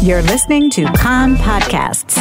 You're 0.00 0.22
listening 0.22 0.70
to 0.70 0.84
Kan 0.92 1.34
Podcasts. 1.34 2.16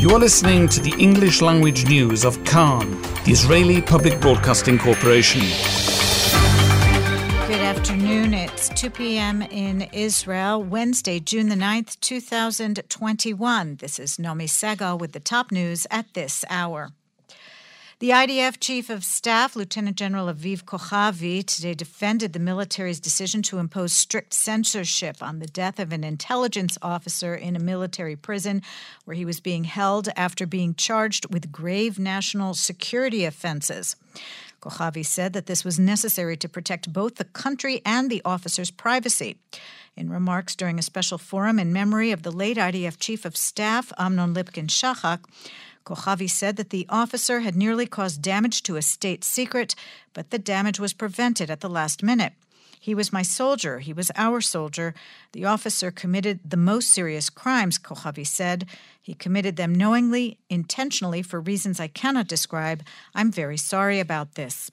You 0.00 0.10
are 0.10 0.18
listening 0.18 0.68
to 0.68 0.80
the 0.80 0.94
English 0.98 1.42
language 1.42 1.86
news 1.86 2.24
of 2.24 2.42
Kan, 2.46 2.90
the 3.24 3.32
Israeli 3.32 3.82
Public 3.82 4.18
Broadcasting 4.22 4.78
Corporation. 4.78 5.42
Good 7.46 7.60
afternoon. 7.60 8.32
It's 8.32 8.70
2 8.70 8.88
p.m. 8.88 9.42
in 9.42 9.82
Israel, 9.92 10.62
Wednesday, 10.62 11.20
June 11.20 11.50
the 11.50 11.56
9th, 11.56 12.00
2021. 12.00 13.76
This 13.76 13.98
is 13.98 14.16
Nomi 14.16 14.48
Segal 14.48 14.98
with 14.98 15.12
the 15.12 15.20
top 15.20 15.52
news 15.52 15.86
at 15.90 16.14
this 16.14 16.42
hour. 16.48 16.88
The 18.00 18.12
IDF 18.12 18.58
Chief 18.60 18.88
of 18.88 19.04
Staff, 19.04 19.54
Lieutenant 19.54 19.94
General 19.94 20.32
Aviv 20.32 20.64
Kochavi, 20.64 21.44
today 21.44 21.74
defended 21.74 22.32
the 22.32 22.38
military's 22.38 22.98
decision 22.98 23.42
to 23.42 23.58
impose 23.58 23.92
strict 23.92 24.32
censorship 24.32 25.22
on 25.22 25.38
the 25.38 25.46
death 25.46 25.78
of 25.78 25.92
an 25.92 26.02
intelligence 26.02 26.78
officer 26.80 27.34
in 27.34 27.56
a 27.56 27.58
military 27.58 28.16
prison 28.16 28.62
where 29.04 29.14
he 29.14 29.26
was 29.26 29.38
being 29.40 29.64
held 29.64 30.08
after 30.16 30.46
being 30.46 30.74
charged 30.74 31.30
with 31.30 31.52
grave 31.52 31.98
national 31.98 32.54
security 32.54 33.26
offenses. 33.26 33.96
Kochavi 34.62 35.04
said 35.04 35.34
that 35.34 35.44
this 35.44 35.62
was 35.62 35.78
necessary 35.78 36.38
to 36.38 36.48
protect 36.48 36.94
both 36.94 37.16
the 37.16 37.24
country 37.24 37.82
and 37.84 38.08
the 38.08 38.22
officer's 38.24 38.70
privacy. 38.70 39.36
In 39.94 40.08
remarks 40.08 40.56
during 40.56 40.78
a 40.78 40.82
special 40.82 41.18
forum 41.18 41.58
in 41.58 41.70
memory 41.70 42.12
of 42.12 42.22
the 42.22 42.32
late 42.32 42.56
IDF 42.56 42.98
Chief 42.98 43.26
of 43.26 43.36
Staff, 43.36 43.92
Amnon 43.98 44.32
Lipkin 44.32 44.68
Shachak, 44.68 45.20
Kochavi 45.90 46.30
said 46.30 46.54
that 46.54 46.70
the 46.70 46.86
officer 46.88 47.40
had 47.40 47.56
nearly 47.56 47.84
caused 47.84 48.22
damage 48.22 48.62
to 48.62 48.76
a 48.76 48.82
state 48.82 49.24
secret, 49.24 49.74
but 50.12 50.30
the 50.30 50.38
damage 50.38 50.78
was 50.78 50.92
prevented 50.92 51.50
at 51.50 51.60
the 51.60 51.68
last 51.68 52.02
minute. 52.02 52.34
He 52.78 52.94
was 52.94 53.12
my 53.12 53.22
soldier. 53.22 53.80
He 53.80 53.92
was 53.92 54.12
our 54.14 54.40
soldier. 54.40 54.94
The 55.32 55.44
officer 55.44 55.90
committed 55.90 56.40
the 56.44 56.56
most 56.56 56.94
serious 56.94 57.28
crimes, 57.28 57.76
Kochavi 57.76 58.26
said. 58.26 58.66
He 59.02 59.14
committed 59.14 59.56
them 59.56 59.74
knowingly, 59.74 60.38
intentionally, 60.48 61.22
for 61.22 61.40
reasons 61.40 61.80
I 61.80 61.88
cannot 61.88 62.28
describe. 62.28 62.84
I'm 63.12 63.32
very 63.32 63.56
sorry 63.56 63.98
about 63.98 64.36
this. 64.36 64.70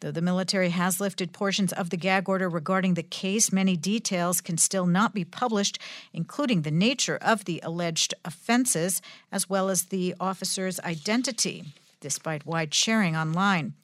Though 0.00 0.10
the 0.10 0.22
military 0.22 0.70
has 0.70 0.98
lifted 0.98 1.34
portions 1.34 1.74
of 1.74 1.90
the 1.90 1.98
gag 1.98 2.26
order 2.26 2.48
regarding 2.48 2.94
the 2.94 3.02
case, 3.02 3.52
many 3.52 3.76
details 3.76 4.40
can 4.40 4.56
still 4.56 4.86
not 4.86 5.12
be 5.12 5.24
published, 5.26 5.78
including 6.14 6.62
the 6.62 6.70
nature 6.70 7.18
of 7.20 7.44
the 7.44 7.60
alleged 7.62 8.14
offenses, 8.24 9.02
as 9.30 9.50
well 9.50 9.68
as 9.68 9.84
the 9.84 10.14
officer's 10.18 10.80
identity, 10.80 11.74
despite 12.00 12.46
wide 12.46 12.72
sharing 12.72 13.14
online. 13.14 13.74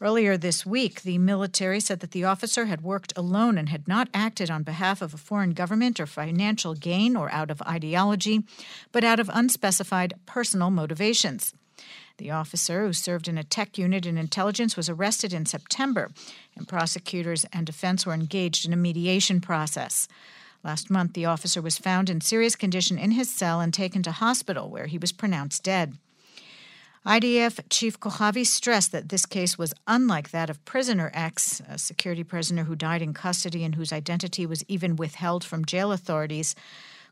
Earlier 0.00 0.36
this 0.36 0.64
week, 0.64 1.02
the 1.02 1.18
military 1.18 1.80
said 1.80 1.98
that 1.98 2.12
the 2.12 2.24
officer 2.24 2.66
had 2.66 2.82
worked 2.82 3.12
alone 3.16 3.58
and 3.58 3.68
had 3.68 3.88
not 3.88 4.08
acted 4.14 4.50
on 4.50 4.62
behalf 4.62 5.02
of 5.02 5.14
a 5.14 5.18
foreign 5.18 5.50
government 5.50 5.98
or 5.98 6.06
financial 6.06 6.74
gain 6.74 7.16
or 7.16 7.32
out 7.32 7.50
of 7.50 7.60
ideology, 7.62 8.44
but 8.92 9.02
out 9.02 9.18
of 9.18 9.30
unspecified 9.32 10.14
personal 10.26 10.70
motivations. 10.70 11.54
The 12.18 12.30
officer, 12.30 12.86
who 12.86 12.92
served 12.92 13.28
in 13.28 13.36
a 13.36 13.44
tech 13.44 13.76
unit 13.76 14.06
in 14.06 14.16
intelligence, 14.16 14.76
was 14.76 14.88
arrested 14.88 15.32
in 15.32 15.44
September, 15.44 16.10
and 16.56 16.66
prosecutors 16.66 17.44
and 17.52 17.66
defense 17.66 18.06
were 18.06 18.14
engaged 18.14 18.66
in 18.66 18.72
a 18.72 18.76
mediation 18.76 19.40
process. 19.40 20.08
Last 20.64 20.90
month, 20.90 21.12
the 21.12 21.26
officer 21.26 21.60
was 21.60 21.78
found 21.78 22.08
in 22.08 22.20
serious 22.20 22.56
condition 22.56 22.98
in 22.98 23.12
his 23.12 23.30
cell 23.30 23.60
and 23.60 23.72
taken 23.72 24.02
to 24.02 24.12
hospital, 24.12 24.70
where 24.70 24.86
he 24.86 24.98
was 24.98 25.12
pronounced 25.12 25.62
dead. 25.62 25.98
IDF 27.06 27.60
Chief 27.70 28.00
Kochavi 28.00 28.44
stressed 28.44 28.90
that 28.90 29.10
this 29.10 29.26
case 29.26 29.56
was 29.56 29.72
unlike 29.86 30.30
that 30.30 30.50
of 30.50 30.64
prisoner 30.64 31.12
X, 31.14 31.62
a 31.68 31.78
security 31.78 32.24
prisoner 32.24 32.64
who 32.64 32.74
died 32.74 33.00
in 33.00 33.14
custody 33.14 33.62
and 33.62 33.76
whose 33.76 33.92
identity 33.92 34.44
was 34.44 34.64
even 34.66 34.96
withheld 34.96 35.44
from 35.44 35.64
jail 35.64 35.92
authorities. 35.92 36.56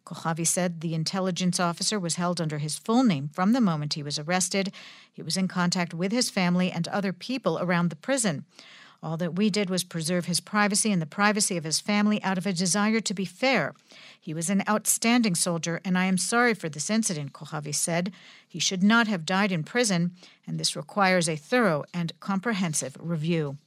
Kochavi 0.05 0.47
said 0.47 0.81
the 0.81 0.95
intelligence 0.95 1.59
officer 1.59 1.99
was 1.99 2.17
held 2.17 2.41
under 2.41 2.59
his 2.59 2.79
full 2.79 3.05
name 3.05 3.31
from 3.33 3.53
the 3.53 3.61
moment 3.61 3.95
he 3.95 4.03
was 4.03 4.19
arrested. 4.19 4.73
He 5.13 5.23
was 5.23 5.37
in 5.37 5.49
contact 5.49 5.95
with 5.95 6.13
his 6.13 6.31
family 6.31 6.71
and 6.71 6.87
other 6.89 7.13
people 7.13 7.59
around 7.59 7.89
the 7.89 7.97
prison. 7.97 8.45
All 9.03 9.19
that 9.19 9.37
we 9.37 9.51
did 9.51 9.69
was 9.69 9.85
preserve 9.85 10.25
his 10.25 10.41
privacy 10.41 10.91
and 10.91 11.01
the 11.01 11.07
privacy 11.07 11.59
of 11.59 11.65
his 11.65 11.79
family 11.79 12.23
out 12.23 12.39
of 12.39 12.47
a 12.47 12.55
desire 12.55 13.01
to 13.01 13.13
be 13.13 13.27
fair. 13.27 13.75
He 14.19 14.33
was 14.33 14.49
an 14.49 14.63
outstanding 14.67 15.35
soldier, 15.35 15.81
and 15.85 15.99
I 15.99 16.07
am 16.07 16.17
sorry 16.17 16.55
for 16.55 16.71
this 16.71 16.89
incident, 16.89 17.35
Kochavi 17.35 17.75
said. 17.75 18.13
He 18.49 18.59
should 18.59 18.83
not 18.83 19.07
have 19.07 19.27
died 19.27 19.53
in 19.53 19.63
prison, 19.63 20.13
and 20.47 20.59
this 20.59 20.75
requires 20.75 21.29
a 21.29 21.37
thorough 21.37 21.85
and 21.93 22.19
comprehensive 22.21 22.97
review. 22.99 23.59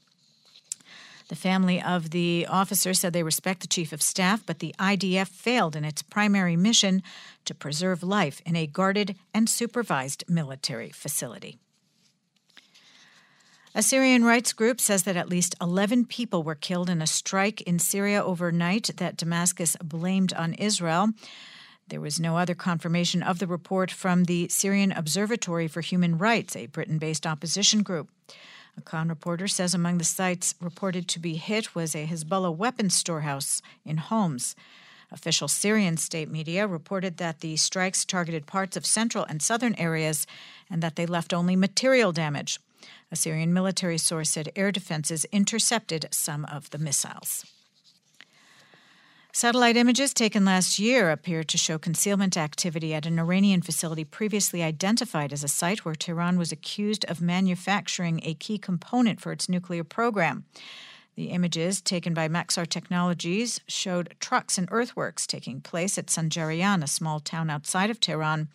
The 1.30 1.36
family 1.36 1.82
of 1.82 2.12
the 2.12 2.48
officer 2.50 2.94
said 2.94 3.12
they 3.12 3.24
respect 3.24 3.62
the 3.62 3.68
chief 3.68 3.92
of 3.92 4.02
staff, 4.02 4.46
but 4.46 4.60
the 4.60 4.74
IDF 4.80 5.28
failed 5.28 5.76
in 5.76 5.84
its 5.84 6.02
primary 6.02 6.56
mission 6.56 7.04
to 7.46 7.54
preserve 7.54 8.02
life 8.02 8.42
in 8.46 8.56
a 8.56 8.68
guarded 8.68 9.16
and 9.34 9.50
supervised 9.50 10.24
military 10.30 10.90
facility. 10.90 11.58
A 13.76 13.84
Syrian 13.84 14.24
rights 14.24 14.54
group 14.54 14.82
says 14.82 15.04
that 15.04 15.18
at 15.18 15.30
least 15.30 15.54
11 15.62 16.06
people 16.06 16.42
were 16.42 16.56
killed 16.56 16.90
in 16.90 17.02
a 17.02 17.08
strike 17.08 17.62
in 17.62 17.78
Syria 17.78 18.24
overnight 18.24 18.90
that 18.98 19.18
Damascus 19.18 19.76
blamed 19.84 20.34
on 20.34 20.54
Israel. 20.54 21.10
There 21.90 22.02
was 22.02 22.20
no 22.20 22.38
other 22.38 22.56
confirmation 22.56 23.22
of 23.22 23.40
the 23.40 23.48
report 23.48 23.92
from 23.92 24.24
the 24.24 24.48
Syrian 24.48 24.92
Observatory 24.92 25.68
for 25.68 25.82
Human 25.82 26.18
Rights, 26.18 26.56
a 26.56 26.66
Britain 26.66 26.98
based 26.98 27.28
opposition 27.28 27.84
group. 27.84 28.10
A 28.78 28.82
Kan 28.82 29.10
reporter 29.10 29.48
says 29.48 29.74
among 29.74 29.98
the 29.98 30.04
sites 30.04 30.54
reported 30.62 31.08
to 31.08 31.20
be 31.20 31.36
hit 31.36 31.74
was 31.74 31.96
a 31.96 32.06
Hezbollah 32.06 32.56
weapons 32.56 32.94
storehouse 32.94 33.62
in 33.84 33.98
Homs. 33.98 34.56
Official 35.12 35.48
Syrian 35.48 35.98
state 35.98 36.30
media 36.30 36.68
reported 36.68 37.18
that 37.18 37.40
the 37.40 37.58
strikes 37.58 38.06
targeted 38.06 38.46
parts 38.46 38.78
of 38.78 38.86
central 38.86 39.26
and 39.26 39.42
southern 39.42 39.74
areas 39.76 40.28
and 40.70 40.84
that 40.84 40.96
they 40.96 41.06
left 41.06 41.34
only 41.34 41.56
material 41.56 42.12
damage. 42.12 42.60
A 43.12 43.16
Syrian 43.16 43.54
military 43.54 43.98
source 43.98 44.30
said 44.30 44.52
air 44.56 44.72
defenses 44.72 45.26
intercepted 45.32 46.08
some 46.12 46.46
of 46.46 46.70
the 46.70 46.78
missiles. 46.78 47.46
Satellite 49.38 49.78
images 49.78 50.16
taken 50.16 50.46
last 50.46 50.80
year 50.80 51.12
appear 51.12 51.44
to 51.44 51.60
show 51.60 51.78
concealment 51.78 52.36
activity 52.36 52.96
at 52.96 53.06
an 53.06 53.20
Iranian 53.20 53.62
facility 53.62 54.04
previously 54.04 54.64
identified 54.64 55.32
as 55.32 55.44
a 55.44 55.48
site 55.48 55.86
where 55.86 55.94
Tehran 55.94 56.40
was 56.40 56.52
accused 56.52 57.06
of 57.06 57.22
manufacturing 57.22 58.20
a 58.24 58.34
key 58.34 58.58
component 58.58 59.22
for 59.22 59.32
its 59.32 59.48
nuclear 59.48 59.84
program. 59.84 60.46
The 61.14 61.26
images 61.26 61.82
taken 61.82 62.16
by 62.16 62.28
Maxar 62.28 62.68
Technologies 62.68 63.62
showed 63.68 64.16
trucks 64.20 64.58
and 64.58 64.68
earthworks 64.72 65.28
taking 65.28 65.62
place 65.62 66.00
at 66.00 66.08
Sanjarian, 66.08 66.82
a 66.84 66.88
small 66.88 67.20
town 67.20 67.52
outside 67.52 67.92
of 67.92 68.00
Tehran. 68.00 68.48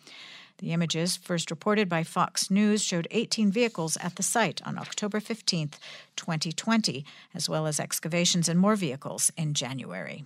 The 0.57 0.73
images, 0.73 1.15
first 1.15 1.49
reported 1.49 1.87
by 1.87 2.03
Fox 2.03 2.51
News, 2.51 2.83
showed 2.83 3.07
18 3.09 3.53
vehicles 3.53 3.95
at 4.01 4.17
the 4.17 4.23
site 4.23 4.61
on 4.65 4.77
October 4.77 5.21
15, 5.21 5.69
2020, 6.17 7.05
as 7.33 7.47
well 7.47 7.67
as 7.67 7.79
excavations 7.79 8.49
and 8.49 8.59
more 8.59 8.75
vehicles 8.75 9.31
in 9.37 9.53
January. 9.53 10.25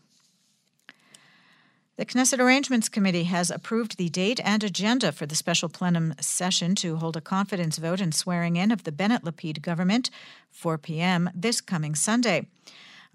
The 1.97 2.06
Knesset 2.06 2.38
Arrangements 2.38 2.90
Committee 2.90 3.24
has 3.24 3.50
approved 3.50 3.97
the 3.97 4.08
date 4.08 4.40
and 4.44 4.63
agenda 4.63 5.12
for 5.12 5.25
the 5.25 5.34
special 5.34 5.68
plenum 5.68 6.13
session 6.19 6.75
to 6.75 6.97
hold 6.97 7.18
a 7.18 7.22
confidence 7.22 7.80
vote 7.80 8.00
and 8.00 8.13
swearing 8.13 8.56
in 8.56 8.72
of 8.72 8.84
the 8.84 8.91
Bennett 8.91 9.24
Lapid 9.24 9.63
government, 9.63 10.12
4 10.52 10.78
p.m. 10.78 11.28
this 11.34 11.59
coming 11.59 11.96
Sunday. 11.96 12.46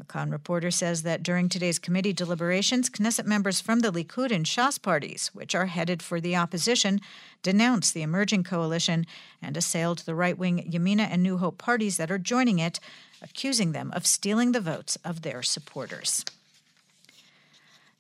A 0.01 0.05
Kan 0.05 0.33
reporter 0.33 0.73
says 0.73 1.05
that 1.05 1.23
during 1.23 1.49
today's 1.49 1.79
committee 1.79 2.13
deliberations, 2.13 2.91
Knesset 2.91 3.25
members 3.25 3.61
from 3.61 3.81
the 3.81 3.93
Likud 3.93 4.33
and 4.33 4.45
Shas 4.45 4.83
parties, 4.83 5.31
which 5.33 5.55
are 5.55 5.67
headed 5.67 6.03
for 6.03 6.21
the 6.21 6.35
opposition, 6.35 7.01
denounced 7.45 7.95
the 7.95 8.03
emerging 8.03 8.43
coalition 8.43 9.07
and 9.41 9.57
assailed 9.57 9.99
the 10.01 10.17
right 10.17 10.37
wing 10.37 10.59
Yamina 10.69 11.07
and 11.09 11.23
New 11.23 11.39
Hope 11.39 11.57
parties 11.57 11.99
that 11.99 12.11
are 12.11 12.19
joining 12.19 12.59
it, 12.59 12.81
accusing 13.23 13.71
them 13.71 13.93
of 13.95 14.09
stealing 14.09 14.51
the 14.51 14.61
votes 14.61 14.99
of 15.05 15.23
their 15.23 15.41
supporters. 15.41 16.25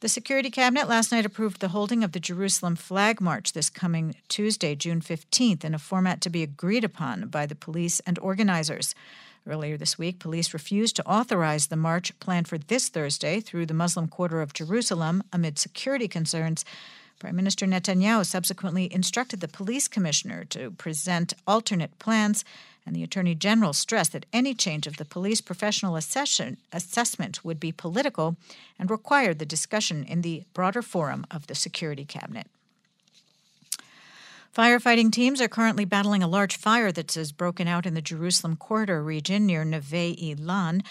The 0.02 0.08
Security 0.08 0.50
Cabinet 0.50 0.88
last 0.88 1.12
night 1.12 1.25
approved 1.25 1.60
the 1.60 1.69
holding 1.69 2.02
of 2.02 2.10
the 2.10 2.19
Jerusalem 2.19 2.75
Flag 2.75 3.20
March 3.20 3.52
this 3.52 3.70
coming 3.70 4.16
Tuesday, 4.26 4.75
June 4.75 5.00
15th, 5.00 5.64
in 5.64 5.76
a 5.76 5.78
format 5.78 6.20
to 6.22 6.28
be 6.28 6.43
agreed 6.43 6.82
upon 6.82 7.28
by 7.28 7.46
the 7.46 7.54
police 7.54 8.00
and 8.00 8.19
organizers. 8.19 8.96
Earlier 9.46 9.76
this 9.76 9.99
week, 9.99 10.19
police 10.19 10.52
refused 10.52 10.96
to 10.96 11.06
authorize 11.08 11.69
the 11.69 11.76
march 11.76 12.19
planned 12.19 12.49
for 12.49 12.58
this 12.58 12.88
Thursday 12.88 13.38
through 13.38 13.66
the 13.66 13.75
Muslim 13.75 14.08
quarter 14.08 14.43
of 14.43 14.52
Jerusalem 14.52 15.22
amid 15.32 15.56
security 15.56 16.08
concerns. 16.08 16.64
Prime 17.22 17.36
Minister 17.36 17.66
Netanyahu 17.66 18.26
subsequently 18.26 18.92
instructed 18.92 19.38
the 19.38 19.46
police 19.46 19.86
commissioner 19.86 20.42
to 20.46 20.72
present 20.72 21.34
alternate 21.46 21.96
plans 22.00 22.44
and 22.84 22.96
the 22.96 23.04
Attorney 23.04 23.36
General 23.36 23.72
stressed 23.72 24.10
that 24.10 24.26
any 24.32 24.54
change 24.54 24.88
of 24.88 24.96
the 24.96 25.04
police 25.04 25.40
professional 25.40 25.94
assessment 25.94 27.44
would 27.44 27.60
be 27.60 27.70
political 27.70 28.34
and 28.76 28.90
required 28.90 29.38
the 29.38 29.46
discussion 29.46 30.02
in 30.02 30.22
the 30.22 30.42
broader 30.52 30.82
forum 30.82 31.24
of 31.30 31.46
the 31.46 31.54
Security 31.54 32.04
Cabinet. 32.04 32.48
Firefighting 34.52 35.12
teams 35.12 35.40
are 35.40 35.46
currently 35.46 35.84
battling 35.84 36.24
a 36.24 36.28
large 36.28 36.56
fire 36.56 36.90
that 36.90 37.14
has 37.14 37.30
broken 37.30 37.69
out 37.69 37.86
in 37.86 37.94
the 37.94 38.02
Jerusalem 38.02 38.56
corridor 38.56 39.00
region 39.00 39.46
near 39.46 39.64
Neve 39.64 40.16
Ilan. 40.19 40.84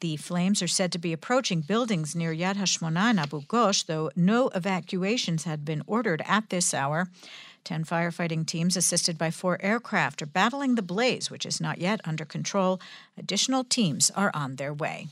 The 0.00 0.16
flames 0.16 0.62
are 0.62 0.68
said 0.68 0.92
to 0.92 0.98
be 0.98 1.12
approaching 1.12 1.60
buildings 1.60 2.14
near 2.14 2.32
Yad 2.32 2.54
Hashmona 2.54 3.10
and 3.10 3.18
Abu 3.18 3.42
Ghosh, 3.42 3.86
though 3.86 4.10
no 4.14 4.48
evacuations 4.54 5.42
had 5.42 5.64
been 5.64 5.82
ordered 5.88 6.22
at 6.24 6.50
this 6.50 6.72
hour. 6.72 7.08
Ten 7.64 7.84
firefighting 7.84 8.46
teams, 8.46 8.76
assisted 8.76 9.18
by 9.18 9.32
four 9.32 9.58
aircraft, 9.60 10.22
are 10.22 10.26
battling 10.26 10.76
the 10.76 10.82
blaze, 10.82 11.30
which 11.32 11.44
is 11.44 11.60
not 11.60 11.78
yet 11.78 12.00
under 12.04 12.24
control. 12.24 12.80
Additional 13.18 13.64
teams 13.64 14.10
are 14.12 14.30
on 14.34 14.54
their 14.54 14.72
way. 14.72 15.08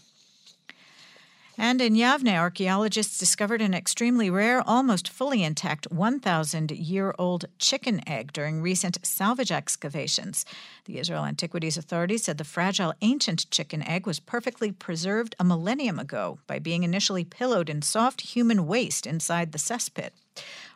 And 1.58 1.80
in 1.80 1.94
Yavne, 1.94 2.36
archaeologists 2.36 3.18
discovered 3.18 3.62
an 3.62 3.72
extremely 3.72 4.28
rare, 4.28 4.62
almost 4.68 5.08
fully 5.08 5.42
intact 5.42 5.90
1,000 5.90 6.70
year 6.70 7.14
old 7.18 7.46
chicken 7.58 8.06
egg 8.06 8.34
during 8.34 8.60
recent 8.60 8.98
salvage 9.02 9.50
excavations. 9.50 10.44
The 10.84 10.98
Israel 10.98 11.24
Antiquities 11.24 11.78
Authority 11.78 12.18
said 12.18 12.36
the 12.36 12.44
fragile 12.44 12.92
ancient 13.00 13.50
chicken 13.50 13.82
egg 13.82 14.06
was 14.06 14.20
perfectly 14.20 14.70
preserved 14.70 15.34
a 15.38 15.44
millennium 15.44 15.98
ago 15.98 16.40
by 16.46 16.58
being 16.58 16.82
initially 16.82 17.24
pillowed 17.24 17.70
in 17.70 17.80
soft 17.80 18.20
human 18.20 18.66
waste 18.66 19.06
inside 19.06 19.52
the 19.52 19.58
cesspit. 19.58 20.10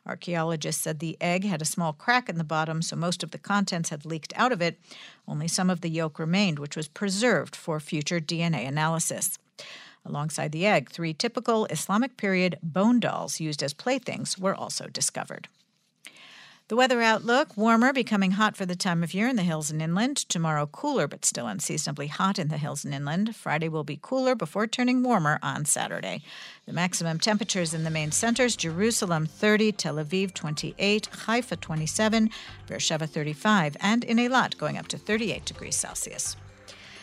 Archaeologists 0.07 0.83
said 0.83 0.99
the 0.99 1.19
egg 1.21 1.45
had 1.45 1.61
a 1.61 1.67
small 1.67 1.93
crack 1.93 2.31
in 2.31 2.39
the 2.39 2.45
bottom, 2.45 2.81
so 2.81 2.97
most 2.97 3.23
of 3.23 3.33
the 3.33 3.39
contents 3.39 3.91
had 3.91 4.07
leaked 4.07 4.33
out 4.35 4.51
of 4.51 4.63
it. 4.63 4.81
Only 5.29 5.47
some 5.47 5.69
of 5.69 5.83
the 5.83 5.91
yolk 5.91 6.19
remained, 6.19 6.59
which 6.59 6.75
was 6.75 6.89
preserved 6.89 7.55
for 7.55 7.81
future 7.81 8.19
DNA 8.19 8.67
analysis. 8.67 9.39
Alongside 10.05 10.53
the 10.53 10.67
egg, 10.67 10.91
three 10.91 11.13
typical 11.13 11.67
Islamic 11.67 12.17
period 12.17 12.59
bone 12.63 13.01
dolls 13.01 13.41
used 13.41 13.63
as 13.63 13.75
playthings 13.75 14.39
were 14.39 14.55
also 14.55 14.87
discovered. 14.87 15.49
The 16.71 16.77
weather 16.77 17.03
outlook 17.03 17.57
warmer, 17.57 17.93
becoming 17.93 18.31
hot 18.31 18.57
for 18.57 18.65
the 18.65 18.77
time 18.77 19.03
of 19.03 19.13
year 19.13 19.27
in 19.27 19.35
the 19.35 19.43
hills 19.43 19.73
and 19.73 19.83
inland. 19.83 20.19
Tomorrow, 20.29 20.67
cooler 20.67 21.09
but 21.09 21.25
still 21.25 21.49
unseasonably 21.49 22.07
hot 22.07 22.39
in 22.39 22.47
the 22.47 22.59
hills 22.59 22.85
and 22.85 22.95
inland. 22.95 23.35
Friday 23.35 23.69
will 23.69 23.83
be 23.83 23.99
cooler 24.01 24.37
before 24.37 24.69
turning 24.69 25.03
warmer 25.03 25.41
on 25.43 25.65
Saturday. 25.65 26.23
The 26.67 26.73
maximum 26.73 27.19
temperatures 27.19 27.75
in 27.75 27.83
the 27.83 27.91
main 27.91 28.13
centers 28.13 28.55
Jerusalem 28.55 29.27
30, 29.27 29.73
Tel 29.73 29.97
Aviv 29.97 30.33
28, 30.33 31.07
Haifa 31.07 31.57
27, 31.57 32.31
Beersheba 32.69 33.09
35, 33.09 33.77
and 33.81 34.05
in 34.05 34.19
Eilat 34.19 34.57
going 34.57 34.79
up 34.79 34.87
to 34.87 34.97
38 34.97 35.45
degrees 35.45 35.75
Celsius. 35.75 36.37